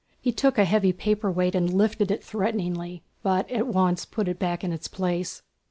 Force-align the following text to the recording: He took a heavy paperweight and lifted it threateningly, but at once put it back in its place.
He 0.19 0.31
took 0.31 0.57
a 0.57 0.65
heavy 0.65 0.93
paperweight 0.93 1.53
and 1.53 1.71
lifted 1.71 2.09
it 2.09 2.23
threateningly, 2.23 3.03
but 3.21 3.47
at 3.51 3.67
once 3.67 4.03
put 4.03 4.27
it 4.27 4.39
back 4.39 4.63
in 4.63 4.73
its 4.73 4.87
place. 4.87 5.43